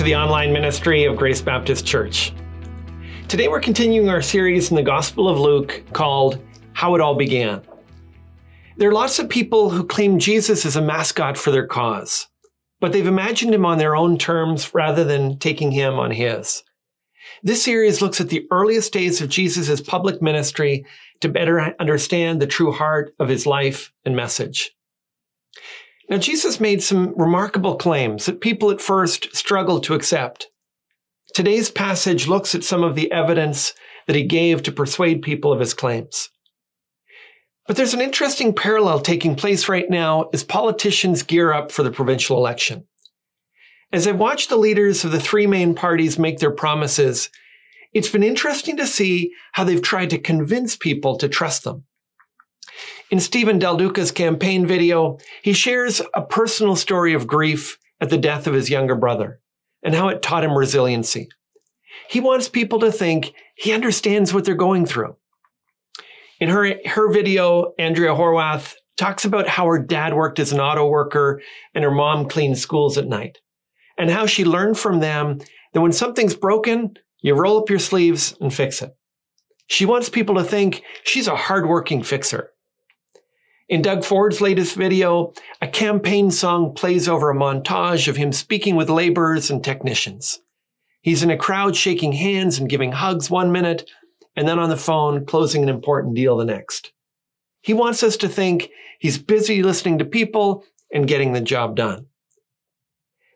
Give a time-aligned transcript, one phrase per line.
[0.00, 2.32] to the online ministry of Grace Baptist Church.
[3.28, 6.42] Today we're continuing our series in the Gospel of Luke called
[6.72, 7.60] How It All Began.
[8.78, 12.28] There are lots of people who claim Jesus as a mascot for their cause,
[12.80, 16.64] but they've imagined him on their own terms rather than taking him on his.
[17.42, 20.86] This series looks at the earliest days of Jesus' public ministry
[21.20, 24.74] to better understand the true heart of his life and message.
[26.10, 30.48] Now, Jesus made some remarkable claims that people at first struggled to accept.
[31.34, 33.72] Today's passage looks at some of the evidence
[34.08, 36.28] that he gave to persuade people of his claims.
[37.68, 41.92] But there's an interesting parallel taking place right now as politicians gear up for the
[41.92, 42.88] provincial election.
[43.92, 47.30] As I've watched the leaders of the three main parties make their promises,
[47.92, 51.84] it's been interesting to see how they've tried to convince people to trust them.
[53.10, 58.16] In Stephen Del Duca's campaign video, he shares a personal story of grief at the
[58.16, 59.40] death of his younger brother
[59.82, 61.28] and how it taught him resiliency.
[62.08, 65.16] He wants people to think he understands what they're going through.
[66.38, 70.88] In her, her video, Andrea Horwath talks about how her dad worked as an auto
[70.88, 71.42] worker
[71.74, 73.38] and her mom cleaned schools at night,
[73.98, 75.40] and how she learned from them
[75.74, 78.94] that when something's broken, you roll up your sleeves and fix it.
[79.66, 82.52] She wants people to think she's a hardworking fixer.
[83.70, 85.32] In Doug Ford's latest video,
[85.62, 90.40] a campaign song plays over a montage of him speaking with laborers and technicians.
[91.02, 93.88] He's in a crowd shaking hands and giving hugs one minute,
[94.34, 96.92] and then on the phone closing an important deal the next.
[97.60, 102.06] He wants us to think he's busy listening to people and getting the job done.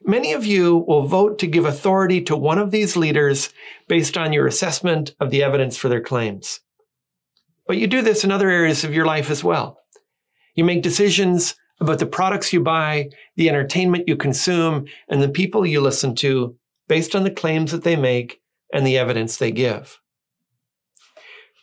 [0.02, 3.50] Many of you will vote to give authority to one of these leaders
[3.86, 6.58] based on your assessment of the evidence for their claims.
[7.68, 9.78] But you do this in other areas of your life as well.
[10.54, 15.66] You make decisions about the products you buy, the entertainment you consume, and the people
[15.66, 16.56] you listen to
[16.88, 18.40] based on the claims that they make
[18.72, 20.00] and the evidence they give.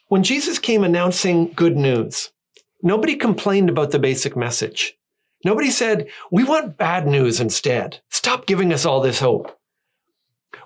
[0.07, 2.31] When Jesus came announcing good news,
[2.84, 4.97] nobody complained about the basic message.
[5.46, 8.01] Nobody said, we want bad news instead.
[8.09, 9.57] Stop giving us all this hope.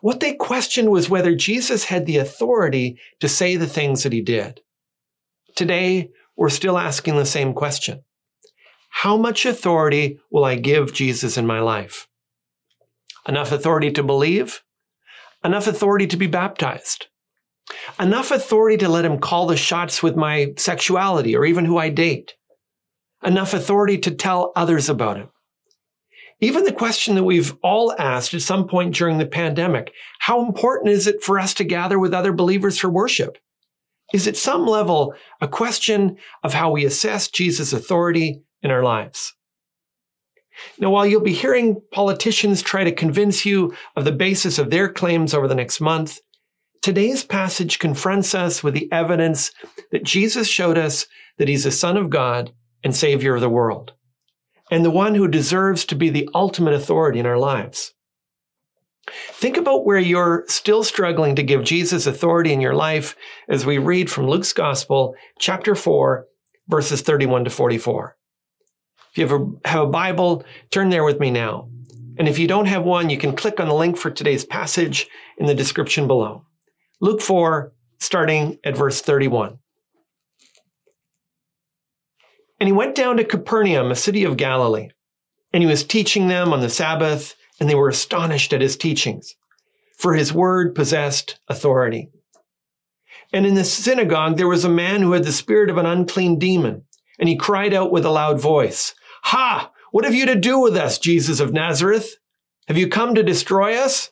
[0.02, 4.22] What they questioned was whether Jesus had the authority to say the things that he
[4.22, 4.62] did.
[5.56, 8.04] Today, we're still asking the same question.
[9.00, 12.08] How much authority will I give Jesus in my life?
[13.28, 14.64] Enough authority to believe?
[15.44, 17.08] Enough authority to be baptized?
[18.00, 21.90] Enough authority to let him call the shots with my sexuality or even who I
[21.90, 22.36] date?
[23.22, 25.28] Enough authority to tell others about him?
[26.40, 30.94] Even the question that we've all asked at some point during the pandemic, how important
[30.94, 33.38] is it for us to gather with other believers for worship?
[34.14, 39.34] Is at some level a question of how we assess Jesus' authority in our lives.
[40.80, 44.92] Now, while you'll be hearing politicians try to convince you of the basis of their
[44.92, 46.20] claims over the next month,
[46.82, 49.52] today's passage confronts us with the evidence
[49.92, 52.52] that Jesus showed us that he's the Son of God
[52.84, 53.94] and Savior of the world,
[54.72, 57.94] and the one who deserves to be the ultimate authority in our lives.
[59.08, 63.16] Think about where you're still struggling to give Jesus authority in your life
[63.48, 66.26] as we read from Luke's Gospel, chapter 4,
[66.68, 68.16] verses 31 to 44.
[69.16, 71.70] If you have a, have a Bible, turn there with me now.
[72.18, 75.08] And if you don't have one, you can click on the link for today's passage
[75.38, 76.46] in the description below.
[77.00, 79.58] Luke 4, starting at verse 31.
[82.60, 84.90] And he went down to Capernaum, a city of Galilee,
[85.54, 89.34] and he was teaching them on the Sabbath, and they were astonished at his teachings,
[89.98, 92.10] for his word possessed authority.
[93.32, 96.38] And in the synagogue, there was a man who had the spirit of an unclean
[96.38, 96.84] demon,
[97.18, 98.94] and he cried out with a loud voice,
[99.26, 99.72] Ha!
[99.90, 102.18] What have you to do with us, Jesus of Nazareth?
[102.68, 104.12] Have you come to destroy us?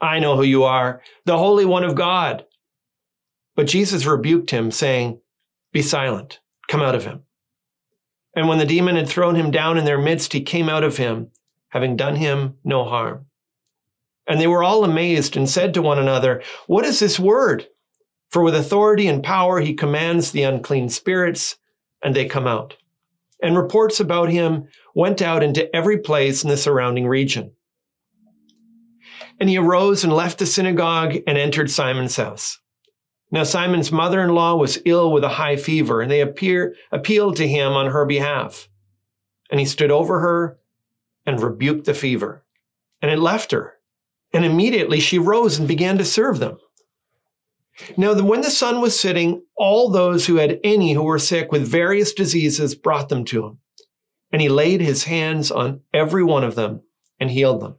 [0.00, 2.46] I know who you are, the Holy One of God.
[3.54, 5.20] But Jesus rebuked him, saying,
[5.72, 7.24] Be silent, come out of him.
[8.34, 10.96] And when the demon had thrown him down in their midst, he came out of
[10.96, 11.32] him,
[11.68, 13.26] having done him no harm.
[14.26, 17.66] And they were all amazed and said to one another, What is this word?
[18.30, 21.58] For with authority and power he commands the unclean spirits,
[22.02, 22.78] and they come out
[23.42, 27.52] and reports about him went out into every place in the surrounding region.
[29.38, 32.58] And he arose and left the synagogue and entered Simon's house.
[33.30, 37.72] Now Simon's mother-in-law was ill with a high fever, and they appear, appealed to him
[37.72, 38.68] on her behalf.
[39.50, 40.58] And he stood over her
[41.26, 42.44] and rebuked the fever,
[43.02, 43.74] and it left her.
[44.32, 46.58] And immediately she rose and began to serve them.
[47.96, 51.66] Now, when the sun was setting, all those who had any who were sick with
[51.66, 53.58] various diseases brought them to him.
[54.32, 56.82] And he laid his hands on every one of them
[57.20, 57.76] and healed them.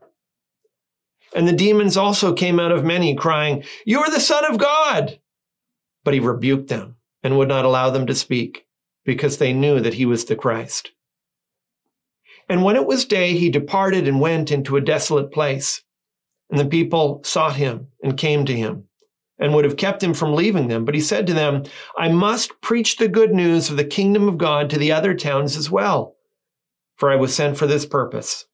[1.35, 5.19] And the demons also came out of many, crying, You are the Son of God!
[6.03, 8.65] But he rebuked them and would not allow them to speak,
[9.03, 10.91] because they knew that he was the Christ.
[12.47, 15.83] And when it was day, he departed and went into a desolate place.
[16.49, 18.86] And the people sought him and came to him
[19.39, 20.85] and would have kept him from leaving them.
[20.85, 21.63] But he said to them,
[21.97, 25.55] I must preach the good news of the kingdom of God to the other towns
[25.55, 26.15] as well,
[26.95, 28.45] for I was sent for this purpose.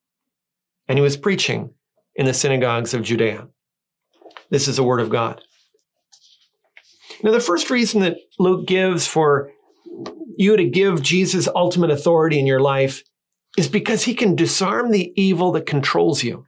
[0.88, 1.74] And he was preaching
[2.16, 3.48] in the synagogues of Judea.
[4.50, 5.42] This is the word of God.
[7.24, 9.52] Now, the first reason that Luke gives for
[10.36, 13.04] you to give Jesus ultimate authority in your life
[13.58, 16.46] is because he can disarm the evil that controls you.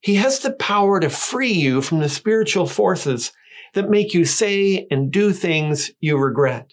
[0.00, 3.32] He has the power to free you from the spiritual forces
[3.74, 6.72] that make you say and do things you regret.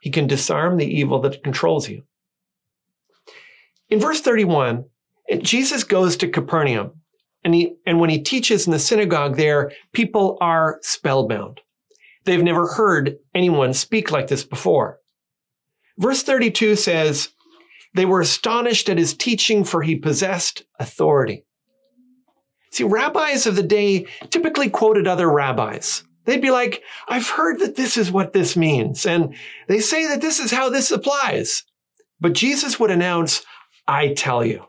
[0.00, 2.02] He can disarm the evil that controls you.
[3.88, 4.84] In verse 31,
[5.40, 6.92] Jesus goes to Capernaum
[7.44, 11.60] and he, and when he teaches in the synagogue there, people are spellbound.
[12.24, 14.98] They've never heard anyone speak like this before.
[15.98, 17.30] Verse 32 says,
[17.94, 21.44] they were astonished at his teaching for he possessed authority.
[22.72, 26.04] See, rabbis of the day typically quoted other rabbis.
[26.24, 29.04] They'd be like, I've heard that this is what this means.
[29.04, 29.34] And
[29.68, 31.64] they say that this is how this applies.
[32.18, 33.44] But Jesus would announce,
[33.86, 34.64] I tell you.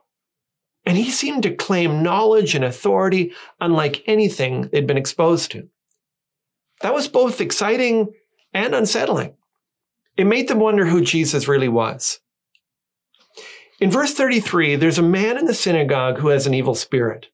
[0.86, 5.70] And he seemed to claim knowledge and authority unlike anything they'd been exposed to.
[6.82, 8.12] That was both exciting
[8.54, 9.36] and unsettling.
[10.18, 12.20] It made them wonder who Jesus really was.
[13.80, 17.28] In verse 33, there's a man in the synagogue who has an evil spirit.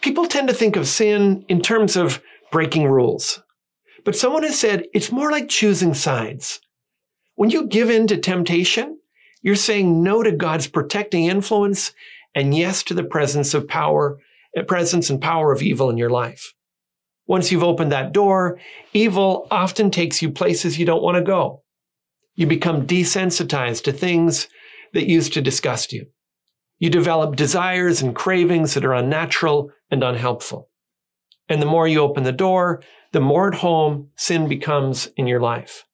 [0.00, 2.22] People tend to think of sin in terms of
[2.52, 3.42] breaking rules.
[4.04, 6.60] But someone has said it's more like choosing sides.
[7.36, 8.98] When you give in to temptation,
[9.42, 11.92] you're saying no to God's protecting influence
[12.34, 14.18] and yes to the presence of power,
[14.56, 16.52] uh, presence and power of evil in your life.
[17.26, 18.58] Once you've opened that door,
[18.92, 21.62] evil often takes you places you don't want to go.
[22.34, 24.48] You become desensitized to things
[24.92, 26.06] that used to disgust you.
[26.78, 30.68] You develop desires and cravings that are unnatural and unhelpful.
[31.48, 32.82] And the more you open the door,
[33.12, 35.86] the more at home sin becomes in your life.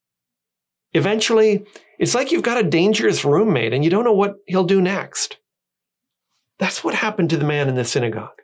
[0.93, 1.67] Eventually,
[1.99, 5.39] it's like you've got a dangerous roommate and you don't know what he'll do next.
[6.59, 8.43] That's what happened to the man in the synagogue.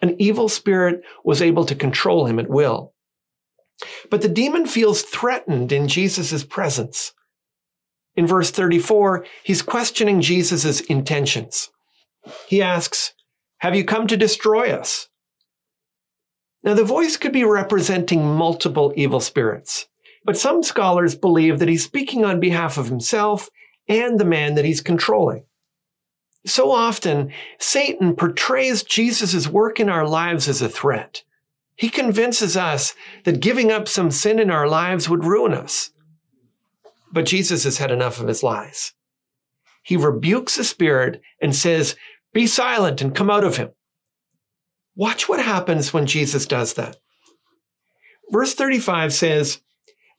[0.00, 2.94] An evil spirit was able to control him at will.
[4.10, 7.12] But the demon feels threatened in Jesus' presence.
[8.18, 11.70] In verse 34, he's questioning Jesus' intentions.
[12.48, 13.14] He asks,
[13.58, 15.06] Have you come to destroy us?
[16.64, 19.86] Now, the voice could be representing multiple evil spirits,
[20.24, 23.50] but some scholars believe that he's speaking on behalf of himself
[23.88, 25.44] and the man that he's controlling.
[26.44, 31.22] So often, Satan portrays Jesus' work in our lives as a threat.
[31.76, 35.92] He convinces us that giving up some sin in our lives would ruin us.
[37.12, 38.92] But Jesus has had enough of his lies.
[39.82, 41.96] He rebukes the spirit and says,
[42.32, 43.70] Be silent and come out of him.
[44.94, 46.96] Watch what happens when Jesus does that.
[48.30, 49.60] Verse 35 says,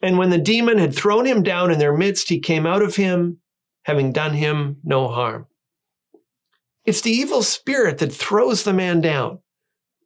[0.01, 2.96] And when the demon had thrown him down in their midst, he came out of
[2.96, 3.39] him,
[3.84, 5.48] having done him no harm.
[6.86, 9.39] It's the evil spirit that throws the man down.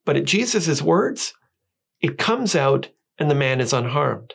[0.05, 1.33] But at Jesus' words,
[2.01, 4.33] it comes out and the man is unharmed.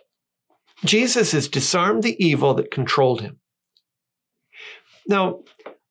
[0.84, 3.38] Jesus has disarmed the evil that controlled him.
[5.06, 5.40] Now,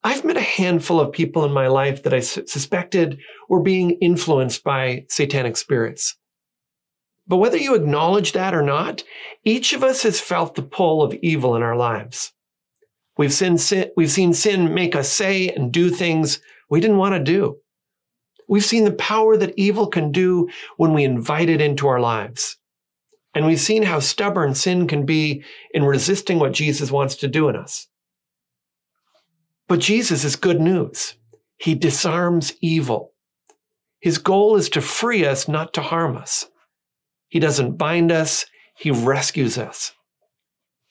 [0.04, 4.64] I've met a handful of people in my life that I suspected were being influenced
[4.64, 6.16] by satanic spirits.
[7.28, 9.04] But whether you acknowledge that or not,
[9.44, 12.32] each of us has felt the pull of evil in our lives.
[13.18, 16.40] We've seen sin, we've seen sin make us say and do things
[16.70, 17.58] we didn't want to do.
[18.48, 22.58] We've seen the power that evil can do when we invite it into our lives.
[23.38, 27.50] And we've seen how stubborn sin can be in resisting what Jesus wants to do
[27.50, 27.86] in us.
[29.68, 31.14] But Jesus is good news.
[31.60, 33.14] He disarms evil.
[34.00, 36.48] His goal is to free us, not to harm us.
[37.28, 39.94] He doesn't bind us, he rescues us.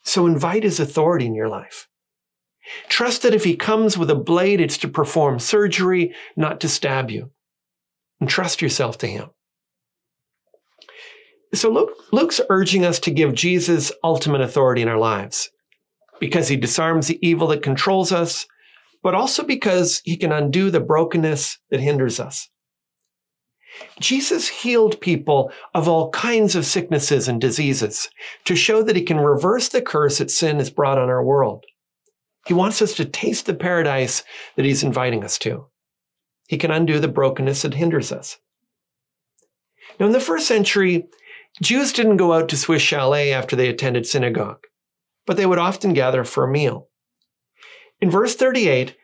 [0.05, 1.89] So invite his authority in your life.
[2.89, 7.11] Trust that if he comes with a blade, it's to perform surgery, not to stab
[7.11, 7.33] you.
[8.21, 9.31] And trust yourself to him.
[11.55, 15.51] So Luke, Luke's urging us to give Jesus ultimate authority in our lives
[16.21, 18.47] because he disarms the evil that controls us,
[19.03, 22.49] but also because he can undo the brokenness that hinders us.
[24.01, 28.09] Jesus healed people of all kinds of sicknesses and diseases
[28.45, 31.65] to show that he can reverse the curse that sin has brought on our world.
[32.47, 34.25] He wants us to taste the paradise
[34.57, 35.67] that he's inviting us to.
[36.49, 38.39] he can undo the brokenness that hinders us.
[39.99, 41.07] Now, in the first century,
[41.63, 44.67] Jews didn't go out to Swiss chalet after they attended synagogue,
[45.27, 46.89] but they would often gather for a meal.
[48.01, 48.95] In verse 38,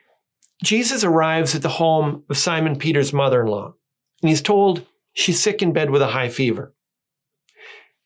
[0.63, 3.73] Jesus arrives at the home of Simon Peter's mother in law,
[4.21, 6.73] and he's told she's sick in bed with a high fever.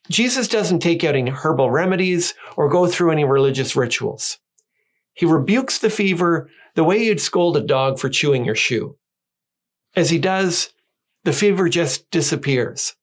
[0.09, 4.39] Jesus doesn't take out any herbal remedies or go through any religious rituals.
[5.13, 8.95] He rebukes the fever the way you'd scold a dog for chewing your shoe.
[9.95, 10.71] As he does,
[11.25, 12.95] the fever just disappears.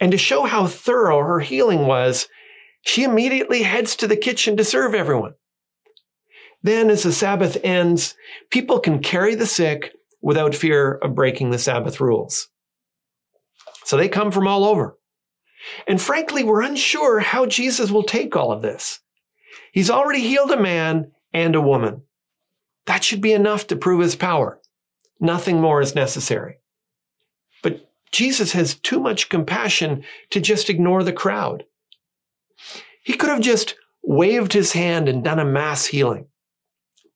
[0.00, 2.28] And to show how thorough her healing was,
[2.82, 5.34] she immediately heads to the kitchen to serve everyone.
[6.62, 8.14] Then, as the Sabbath ends,
[8.50, 12.48] people can carry the sick without fear of breaking the Sabbath rules.
[13.84, 14.98] So they come from all over.
[15.86, 19.00] And frankly, we're unsure how Jesus will take all of this.
[19.72, 22.02] He's already healed a man and a woman.
[22.86, 24.60] That should be enough to prove his power.
[25.20, 26.58] Nothing more is necessary.
[28.14, 31.64] Jesus has too much compassion to just ignore the crowd.
[33.02, 36.28] He could have just waved his hand and done a mass healing,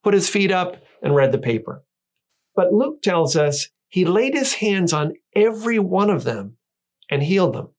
[0.03, 1.85] put his feet up and read the paper.
[2.53, 6.57] But Luke tells us he laid his hands on every one of them
[7.09, 7.69] and healed them.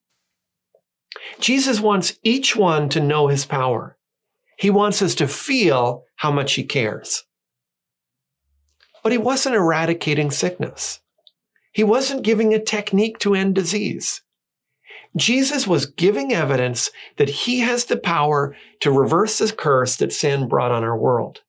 [1.41, 3.99] Jesus wants each one to know his power.
[4.57, 7.25] He wants us to feel how much he cares.
[9.03, 11.01] But he wasn't eradicating sickness.
[11.73, 14.23] He wasn't giving a technique to end disease.
[15.17, 20.49] Jesus was giving evidence that he has the power to reverse the curse that sin
[20.49, 21.41] brought on our world.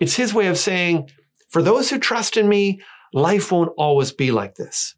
[0.00, 1.10] It's his way of saying,
[1.48, 2.80] for those who trust in me,
[3.12, 4.94] life won't always be like this.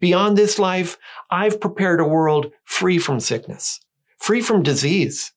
[0.00, 0.98] Beyond this life,
[1.30, 3.80] I've prepared a world free from sickness,
[4.18, 5.32] free from disease,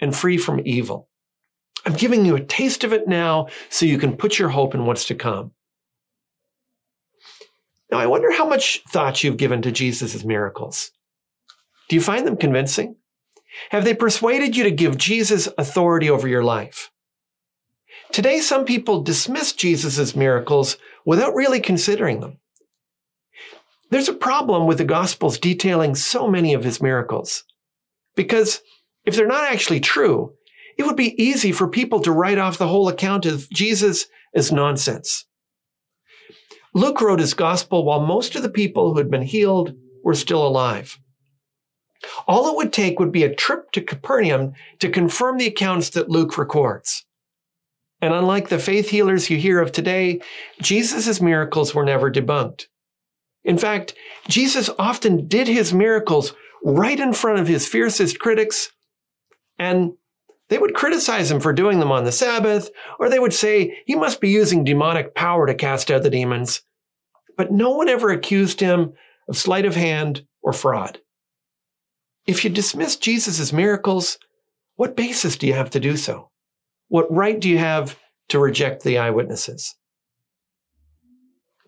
[0.00, 1.08] and free from evil.
[1.86, 4.86] I'm giving you a taste of it now so you can put your hope in
[4.86, 5.52] what's to come.
[7.92, 10.92] Now, I wonder how much thought you've given to Jesus' miracles.
[11.90, 12.96] Do you find them convincing?
[13.68, 16.90] Have they persuaded you to give Jesus authority over your life?
[18.10, 22.38] Today, some people dismiss Jesus' miracles without really considering them.
[23.90, 27.44] There's a problem with the Gospels detailing so many of his miracles.
[28.16, 28.62] Because
[29.04, 30.32] if they're not actually true,
[30.78, 34.50] it would be easy for people to write off the whole account of Jesus as
[34.50, 35.26] nonsense.
[36.74, 40.46] Luke wrote his gospel while most of the people who had been healed were still
[40.46, 40.98] alive.
[42.26, 46.08] All it would take would be a trip to Capernaum to confirm the accounts that
[46.08, 47.04] Luke records.
[48.00, 50.20] And unlike the faith healers you hear of today,
[50.60, 52.66] Jesus' miracles were never debunked.
[53.44, 53.94] In fact,
[54.28, 58.72] Jesus often did his miracles right in front of his fiercest critics,
[59.58, 59.92] and
[60.52, 62.68] they would criticize him for doing them on the Sabbath,
[62.98, 66.60] or they would say he must be using demonic power to cast out the demons.
[67.38, 68.92] But no one ever accused him
[69.28, 71.00] of sleight of hand or fraud.
[72.26, 74.18] If you dismiss Jesus' miracles,
[74.76, 76.28] what basis do you have to do so?
[76.88, 79.74] What right do you have to reject the eyewitnesses?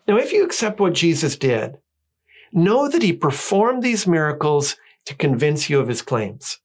[0.07, 1.79] Now, if you accept what Jesus did,
[2.53, 4.77] know that he performed these miracles
[5.07, 6.59] to convince you of his claims.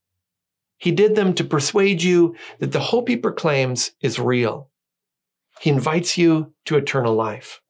[0.79, 4.69] He did them to persuade you that the hope he proclaims is real.
[5.59, 7.61] He invites you to eternal life.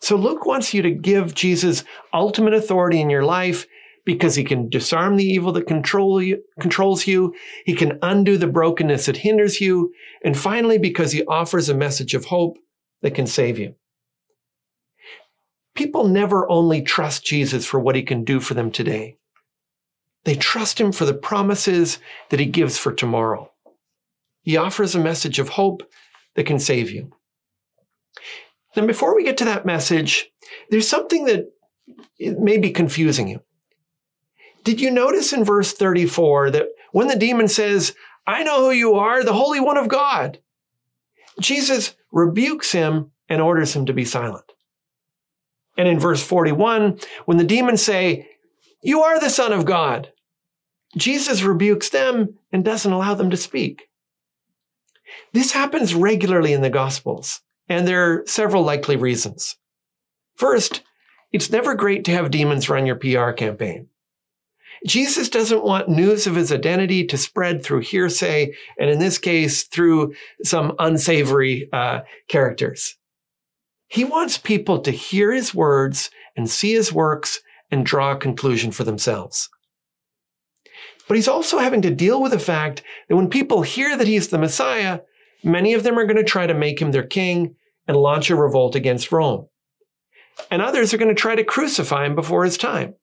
[0.00, 3.66] So Luke wants you to give Jesus ultimate authority in your life
[4.06, 7.34] because he can disarm the evil that control you, controls you.
[7.66, 9.92] He can undo the brokenness that hinders you.
[10.24, 12.58] And finally, because he offers a message of hope
[13.02, 13.74] that can save you.
[15.74, 19.16] People never only trust Jesus for what he can do for them today.
[20.24, 21.98] They trust him for the promises
[22.28, 23.50] that he gives for tomorrow.
[24.42, 25.82] He offers a message of hope
[26.34, 27.12] that can save you.
[28.76, 30.30] Now, before we get to that message,
[30.70, 31.46] there's something that
[32.18, 33.40] may be confusing you.
[34.62, 37.94] Did you notice in verse 34 that when the demon says,
[38.26, 40.38] I know who you are, the Holy One of God,
[41.40, 44.44] Jesus rebukes him and orders him to be silent.
[45.76, 48.29] And in verse 41, when the demons say,
[48.82, 50.12] You are the Son of God,
[50.96, 53.88] Jesus rebukes them and doesn't allow them to speak.
[55.32, 59.56] This happens regularly in the Gospels, and there are several likely reasons.
[60.34, 60.82] First,
[61.32, 63.88] it's never great to have demons run your PR campaign.
[64.86, 69.64] Jesus doesn't want news of his identity to spread through hearsay, and in this case,
[69.64, 72.96] through some unsavory uh, characters.
[73.88, 78.72] He wants people to hear his words and see his works and draw a conclusion
[78.72, 79.48] for themselves.
[81.08, 84.28] But he's also having to deal with the fact that when people hear that he's
[84.28, 85.00] the Messiah,
[85.42, 87.56] many of them are going to try to make him their king
[87.88, 89.48] and launch a revolt against Rome.
[90.50, 92.94] And others are going to try to crucify him before his time.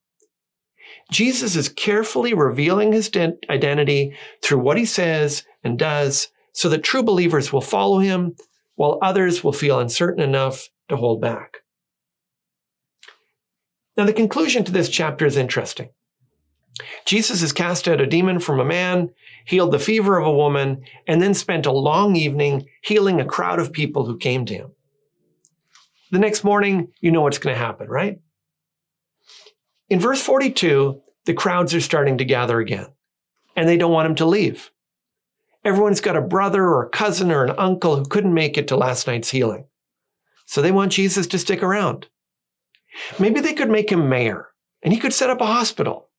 [1.11, 3.11] Jesus is carefully revealing his
[3.49, 8.35] identity through what he says and does so that true believers will follow him
[8.75, 11.57] while others will feel uncertain enough to hold back.
[13.97, 15.89] Now, the conclusion to this chapter is interesting.
[17.05, 19.09] Jesus has cast out a demon from a man,
[19.45, 23.59] healed the fever of a woman, and then spent a long evening healing a crowd
[23.59, 24.71] of people who came to him.
[26.11, 28.19] The next morning, you know what's going to happen, right?
[29.89, 32.87] In verse 42, the crowds are starting to gather again,
[33.55, 34.71] and they don't want him to leave.
[35.65, 38.77] Everyone's got a brother or a cousin or an uncle who couldn't make it to
[38.77, 39.65] last night's healing.
[40.45, 42.07] So they want Jesus to stick around.
[43.19, 44.47] Maybe they could make him mayor,
[44.81, 46.09] and he could set up a hospital.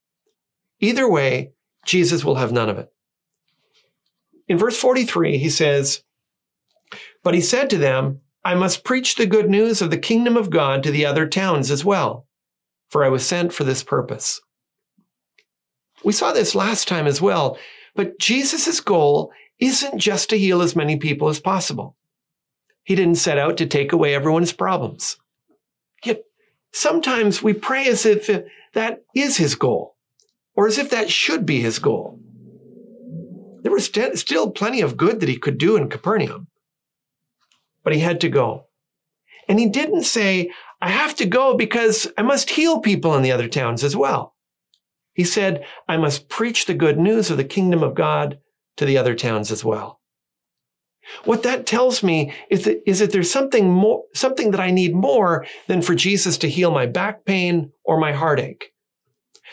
[0.81, 1.53] Either way,
[1.85, 2.93] Jesus will have none of it.
[4.47, 6.03] In verse 43, he says,
[7.23, 10.51] But he said to them, I must preach the good news of the kingdom of
[10.51, 12.29] God to the other towns as well
[12.89, 14.41] for I was sent for this purpose.
[16.05, 17.59] We saw this last time as well,
[17.95, 21.97] but Jesus' goal isn't just to heal as many people as possible.
[22.85, 25.17] He didn't set out to take away everyone's problems.
[26.05, 26.23] Yet
[26.73, 28.29] sometimes we pray as if
[28.75, 29.97] that is his goal,
[30.55, 32.21] or as if that should be his goal.
[33.63, 36.49] There was st- still plenty of good that he could do in Capernaum,
[37.83, 38.65] but he had to go.
[39.49, 43.33] And he didn't say, I have to go because I must heal people in the
[43.33, 44.35] other towns as well.
[45.15, 48.39] He said, I must preach the good news of the kingdom of God
[48.77, 50.01] to the other towns as well.
[51.25, 54.95] What that tells me is that, is that there's something more, something that I need
[54.95, 58.73] more than for Jesus to heal my back pain or my heartache.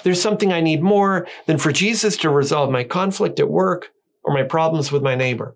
[0.04, 3.92] There's something I need more than for Jesus to resolve my conflict at work
[4.24, 5.56] or my problems with my neighbor.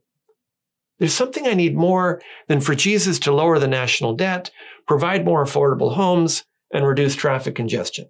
[1.00, 4.52] There's something I need more than for Jesus to lower the national debt,
[4.88, 8.10] provide more affordable homes, and reduce traffic congestion.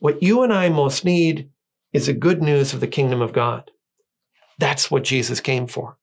[0.00, 1.50] What you and I most need
[1.92, 3.70] is the good news of the kingdom of God.
[4.58, 5.98] That's what Jesus came for.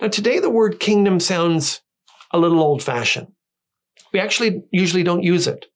[0.00, 1.80] Now, today the word kingdom sounds
[2.32, 3.32] a little old fashioned.
[4.12, 5.66] We actually usually don't use it.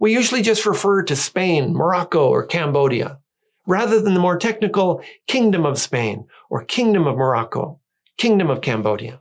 [0.00, 3.18] We usually just refer to Spain, Morocco, or Cambodia
[3.66, 7.80] rather than the more technical Kingdom of Spain or Kingdom of Morocco,
[8.18, 9.20] Kingdom of Cambodia.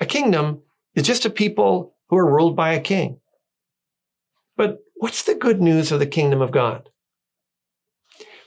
[0.00, 0.62] A kingdom
[0.94, 3.20] is just a people who are ruled by a king.
[4.56, 6.88] But what's the good news of the kingdom of God?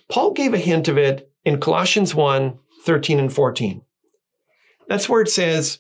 [0.10, 3.82] Paul gave a hint of it in Colossians 1 13 and 14.
[4.92, 5.80] That's where it says,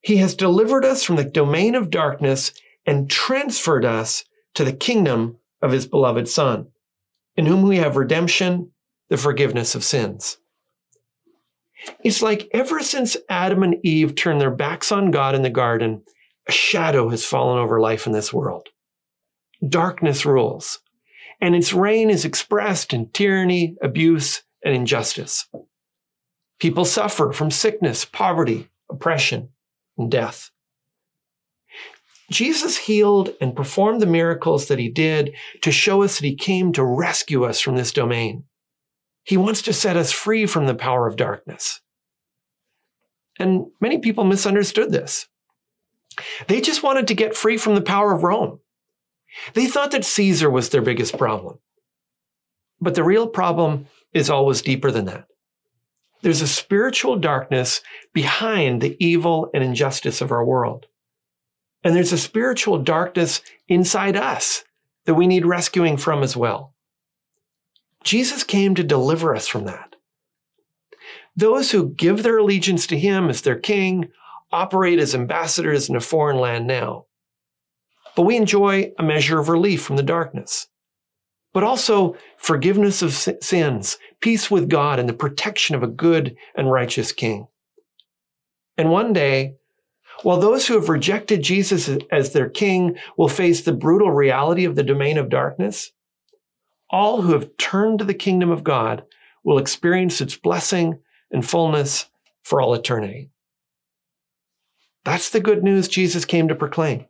[0.00, 2.52] He has delivered us from the domain of darkness
[2.84, 6.66] and transferred us to the kingdom of His beloved Son
[7.36, 8.72] in whom we have redemption,
[9.08, 10.38] the forgiveness of sins.
[12.02, 16.02] It's like ever since Adam and Eve turned their backs on God in the garden,
[16.48, 18.66] a shadow has fallen over life in this world.
[19.64, 20.80] Darkness rules,
[21.40, 25.46] and its reign is expressed in tyranny, abuse, and injustice.
[26.58, 29.50] People suffer from sickness, poverty, oppression,
[29.98, 30.50] and death.
[32.30, 36.72] Jesus healed and performed the miracles that he did to show us that he came
[36.72, 38.44] to rescue us from this domain.
[39.22, 41.80] He wants to set us free from the power of darkness.
[43.38, 45.28] And many people misunderstood this.
[46.48, 48.60] They just wanted to get free from the power of Rome.
[49.54, 51.58] They thought that Caesar was their biggest problem.
[52.80, 55.26] But the real problem is always deeper than that.
[56.22, 57.80] There's a spiritual darkness
[58.12, 60.86] behind the evil and injustice of our world.
[61.84, 64.64] And there's a spiritual darkness inside us
[65.04, 66.74] that we need rescuing from as well.
[68.02, 69.96] Jesus came to deliver us from that.
[71.36, 74.08] Those who give their allegiance to him as their king
[74.50, 77.06] operate as ambassadors in a foreign land now.
[78.14, 80.68] But we enjoy a measure of relief from the darkness,
[81.56, 86.70] but also forgiveness of sins, peace with God, and the protection of a good and
[86.70, 87.48] righteous king.
[88.76, 89.54] And one day,
[90.22, 94.74] while those who have rejected Jesus as their king will face the brutal reality of
[94.74, 95.92] the domain of darkness,
[96.90, 99.04] all who have turned to the kingdom of God
[99.42, 100.98] will experience its blessing
[101.30, 102.04] and fullness
[102.42, 103.30] for all eternity.
[105.06, 107.06] That's the good news Jesus came to proclaim.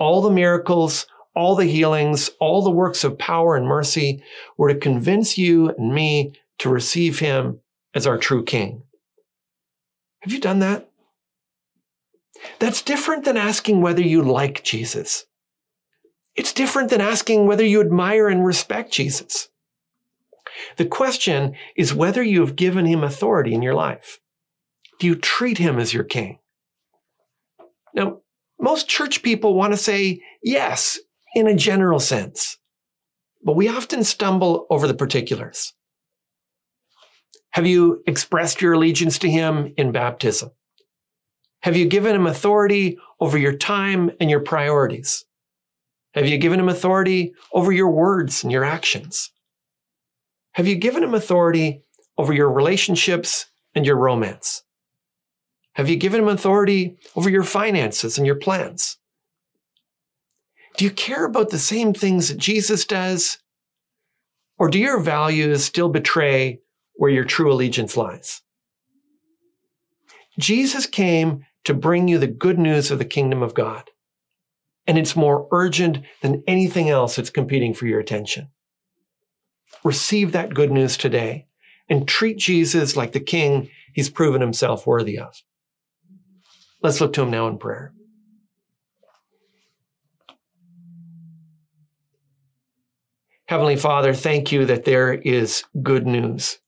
[0.00, 4.22] All the miracles, all the healings, all the works of power and mercy
[4.56, 7.60] were to convince you and me to receive him
[7.94, 8.82] as our true king.
[10.20, 10.90] Have you done that?
[12.58, 15.26] That's different than asking whether you like Jesus.
[16.36, 19.48] It's different than asking whether you admire and respect Jesus.
[20.76, 24.20] The question is whether you have given him authority in your life.
[24.98, 26.38] Do you treat him as your king?
[27.94, 28.20] Now,
[28.60, 30.98] most church people want to say yes
[31.34, 32.58] in a general sense,
[33.44, 35.72] but we often stumble over the particulars.
[37.52, 40.50] Have you expressed your allegiance to him in baptism?
[41.62, 45.24] Have you given him authority over your time and your priorities?
[46.14, 49.30] Have you given him authority over your words and your actions?
[50.52, 51.82] Have you given him authority
[52.18, 54.62] over your relationships and your romance?
[55.74, 58.98] Have you given him authority over your finances and your plans?
[60.80, 63.36] Do you care about the same things that Jesus does?
[64.56, 66.60] Or do your values still betray
[66.94, 68.40] where your true allegiance lies?
[70.38, 73.90] Jesus came to bring you the good news of the kingdom of God.
[74.86, 78.48] And it's more urgent than anything else that's competing for your attention.
[79.84, 81.46] Receive that good news today
[81.90, 85.42] and treat Jesus like the king he's proven himself worthy of.
[86.82, 87.92] Let's look to him now in prayer.
[93.50, 96.60] Heavenly Father, thank you that there is good news.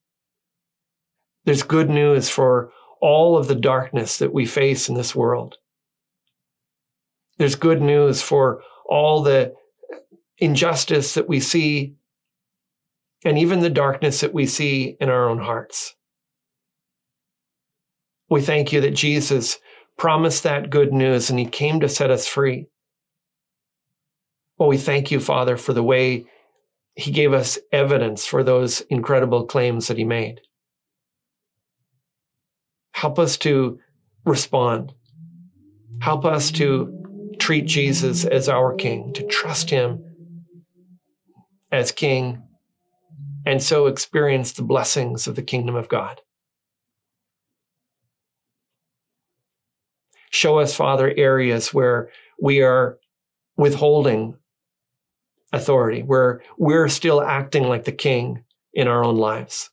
[1.44, 5.58] There's good news for all of the darkness that we face in this world.
[7.38, 9.54] There's good news for all the
[10.38, 11.94] injustice that we see
[13.24, 15.94] and even the darkness that we see in our own hearts.
[18.28, 19.60] We thank you that Jesus
[19.96, 22.66] promised that good news and he came to set us free.
[24.58, 26.26] Well, we thank you, Father, for the way
[26.94, 30.40] he gave us evidence for those incredible claims that he made.
[32.92, 33.78] Help us to
[34.24, 34.92] respond.
[36.00, 40.04] Help us to treat Jesus as our King, to trust him
[41.70, 42.42] as King,
[43.46, 46.20] and so experience the blessings of the kingdom of God.
[50.30, 52.98] Show us, Father, areas where we are
[53.56, 54.34] withholding
[55.52, 59.70] authority, where we're still acting like the king in our own lives.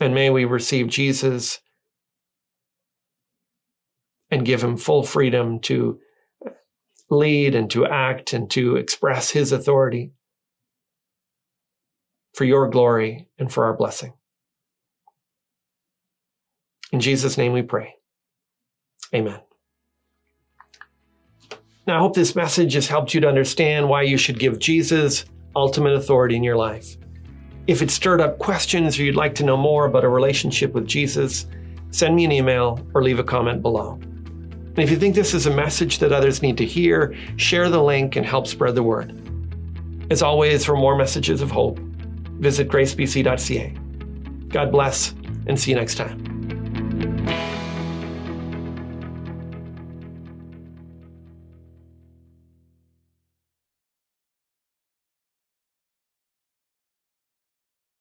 [0.00, 1.60] And may we receive Jesus
[4.30, 6.00] and give him full freedom to
[7.10, 10.12] lead and to act and to express his authority
[12.34, 14.14] for your glory and for our blessing.
[16.90, 17.94] In Jesus' name we pray.
[19.14, 19.40] Amen.
[21.86, 25.24] Now, I hope this message has helped you to understand why you should give Jesus
[25.56, 26.96] ultimate authority in your life.
[27.66, 30.86] If it stirred up questions or you'd like to know more about a relationship with
[30.86, 31.46] Jesus,
[31.90, 33.94] send me an email or leave a comment below.
[33.94, 37.82] And if you think this is a message that others need to hear, share the
[37.82, 39.18] link and help spread the word.
[40.10, 41.78] As always, for more messages of hope,
[42.38, 43.74] visit gracebc.ca.
[44.48, 45.14] God bless
[45.46, 46.31] and see you next time.